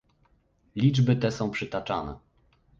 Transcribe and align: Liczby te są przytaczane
Liczby 0.75 1.15
te 1.15 1.31
są 1.31 1.51
przytaczane 1.51 2.15